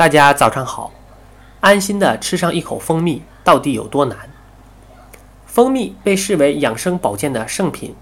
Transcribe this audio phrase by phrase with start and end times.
[0.00, 0.90] 大家早上好，
[1.60, 4.16] 安心的吃上一口蜂蜜到底有多难？
[5.44, 7.94] 蜂蜜被视为养生保健的圣品，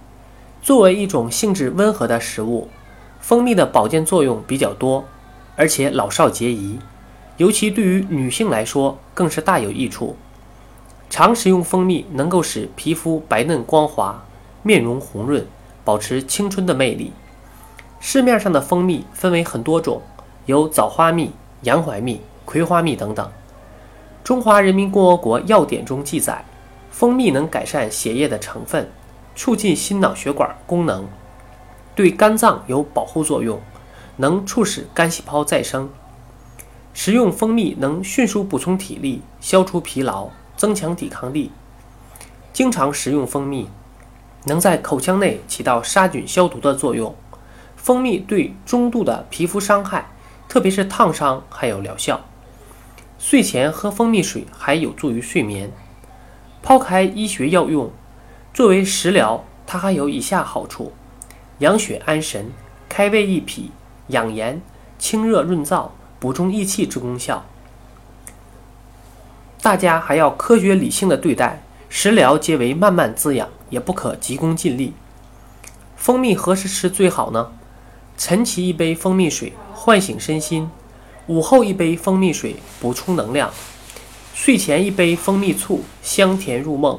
[0.62, 2.68] 作为一种性质温和的食物，
[3.18, 5.06] 蜂蜜的保健作用比较多，
[5.56, 6.78] 而且老少皆宜，
[7.36, 10.14] 尤其对于女性来说更是大有益处。
[11.10, 14.22] 常食用蜂蜜能够使皮肤白嫩光滑，
[14.62, 15.44] 面容红润，
[15.84, 17.12] 保持青春的魅力。
[17.98, 20.00] 市面上的蜂蜜分为很多种，
[20.46, 23.30] 有枣花蜜、洋槐蜜、葵花蜜等等。
[24.22, 26.44] 中华人民共和国药典中记载，
[26.90, 28.90] 蜂蜜能改善血液的成分，
[29.34, 31.06] 促进心脑血管功能，
[31.94, 33.60] 对肝脏有保护作用，
[34.16, 35.88] 能促使肝细胞再生。
[36.92, 41.52] 食用蜂蜜能迅速补充体力，消除疲劳，增强抵抗力。
[42.52, 43.68] 经常食用蜂蜜，
[44.44, 47.14] 能在口腔内起到杀菌消毒的作用。
[47.76, 50.10] 蜂蜜对中度的皮肤伤害，
[50.48, 52.20] 特别是烫伤，还有疗效。
[53.18, 55.70] 睡前喝蜂蜜水还有助于睡眠。
[56.62, 57.90] 抛开医学药用，
[58.54, 60.92] 作为食疗，它还有以下好处：
[61.58, 62.50] 养血安神、
[62.88, 63.70] 开胃益脾、
[64.08, 64.60] 养颜、
[64.98, 67.44] 清热润燥、补中益气之功效。
[69.60, 74.94] 大家还要科学理性的对待，食疗皆为慢慢滋养，也不可急功近利。
[75.96, 77.52] 蜂蜜何时吃最好呢？
[78.18, 80.68] 晨起一杯蜂蜜水，唤醒身心；
[81.28, 83.48] 午后一杯蜂蜜水，补充能量；
[84.34, 86.98] 睡前一杯蜂蜜醋，香甜入梦。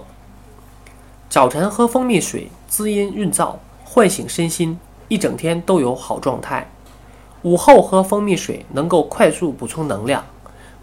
[1.30, 6.72] 早晨喝蜂蜜水，滋阴润燥，唤醒身心，一整天都有好状态。
[7.42, 10.24] 午后喝蜂蜜水，能够快速补充能量。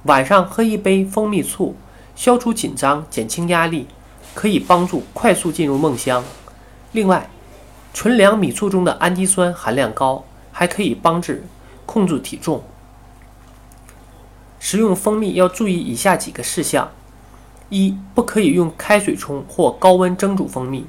[0.03, 1.75] 晚上喝一杯蜂蜜醋，
[2.14, 3.87] 消除紧张，减轻压力，
[4.34, 6.23] 可以帮助快速进入梦乡。
[6.92, 7.31] 另外，
[7.97, 11.33] 纯粮米醋中的氨基酸含量高，还可以帮助
[11.86, 12.62] 控制体重。
[14.61, 16.91] 食用蜂蜜要注意以下几个事项：
[17.70, 20.86] 一、不可以用开水冲或高温蒸煮蜂蜜，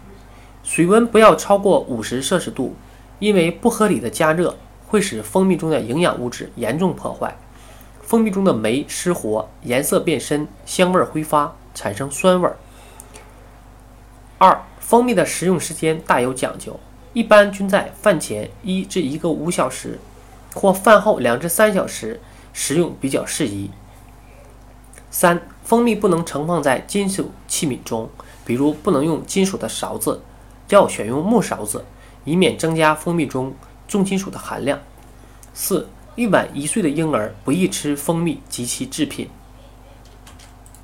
[0.65, 2.75] 水温不要超过五十摄氏度，
[3.19, 7.37] 因为不合理的加热会使蜂蜜中的营养物质严重破坏，
[8.01, 12.49] 蜂蜜中的酶失活，颜色变深，香味挥发，产生酸味。
[14.39, 16.77] 二、蜂蜜的食用时间大有讲究。
[17.17, 19.97] 一般均在饭前一至一个五小时，
[20.53, 22.21] 或饭后两至三小时
[22.53, 23.71] 食用比较适宜。
[25.09, 28.07] 三、蜂蜜不能盛放在金属器皿中，
[28.45, 30.21] 比如不能用金属的勺子，
[30.69, 31.83] 要选用木勺子，
[32.23, 33.51] 以免增加蜂蜜中
[33.87, 34.79] 重金属的含量。
[35.55, 39.27] 四、一晚一岁的婴儿不宜吃蜂蜜及其制品。